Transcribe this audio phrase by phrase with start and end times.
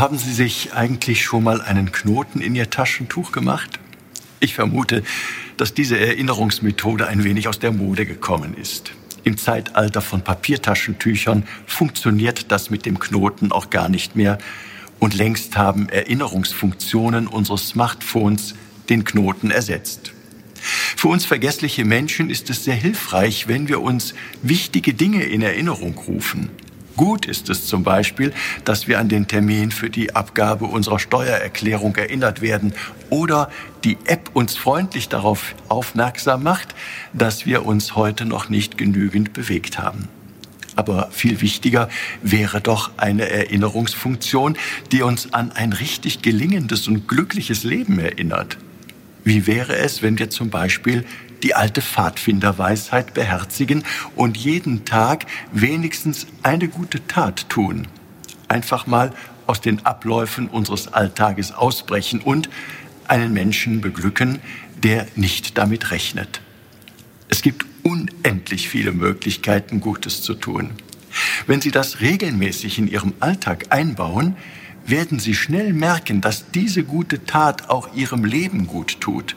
[0.00, 3.78] Haben Sie sich eigentlich schon mal einen Knoten in Ihr Taschentuch gemacht?
[4.40, 5.02] Ich vermute,
[5.58, 8.92] dass diese Erinnerungsmethode ein wenig aus der Mode gekommen ist.
[9.24, 14.38] Im Zeitalter von Papiertaschentüchern funktioniert das mit dem Knoten auch gar nicht mehr
[15.00, 18.54] und längst haben Erinnerungsfunktionen unseres Smartphones
[18.88, 20.14] den Knoten ersetzt.
[20.96, 25.98] Für uns vergessliche Menschen ist es sehr hilfreich, wenn wir uns wichtige Dinge in Erinnerung
[25.98, 26.48] rufen.
[27.00, 28.30] Gut ist es zum Beispiel,
[28.66, 32.74] dass wir an den Termin für die Abgabe unserer Steuererklärung erinnert werden
[33.08, 33.50] oder
[33.84, 36.74] die App uns freundlich darauf aufmerksam macht,
[37.14, 40.08] dass wir uns heute noch nicht genügend bewegt haben.
[40.76, 41.88] Aber viel wichtiger
[42.20, 44.58] wäre doch eine Erinnerungsfunktion,
[44.92, 48.58] die uns an ein richtig gelingendes und glückliches Leben erinnert.
[49.24, 51.06] Wie wäre es, wenn wir zum Beispiel
[51.42, 53.84] die alte Pfadfinderweisheit beherzigen
[54.16, 57.88] und jeden Tag wenigstens eine gute Tat tun.
[58.48, 59.12] Einfach mal
[59.46, 62.48] aus den Abläufen unseres Alltages ausbrechen und
[63.08, 64.38] einen Menschen beglücken,
[64.82, 66.40] der nicht damit rechnet.
[67.28, 70.70] Es gibt unendlich viele Möglichkeiten, Gutes zu tun.
[71.46, 74.36] Wenn Sie das regelmäßig in Ihrem Alltag einbauen,
[74.86, 79.36] werden Sie schnell merken, dass diese gute Tat auch Ihrem Leben gut tut.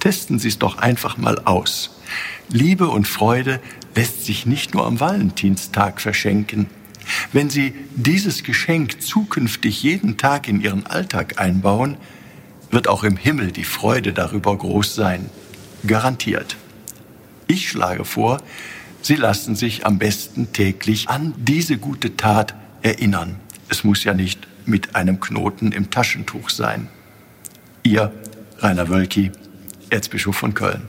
[0.00, 2.00] Testen Sie es doch einfach mal aus.
[2.48, 3.60] Liebe und Freude
[3.94, 6.66] lässt sich nicht nur am Valentinstag verschenken.
[7.32, 11.96] Wenn Sie dieses Geschenk zukünftig jeden Tag in Ihren Alltag einbauen,
[12.70, 15.28] wird auch im Himmel die Freude darüber groß sein.
[15.86, 16.56] Garantiert.
[17.46, 18.42] Ich schlage vor,
[19.02, 23.36] Sie lassen sich am besten täglich an diese gute Tat erinnern.
[23.68, 26.88] Es muss ja nicht mit einem Knoten im Taschentuch sein.
[27.82, 28.12] Ihr
[28.58, 29.32] Rainer Wölki
[29.90, 30.82] Erzbischof von Köln.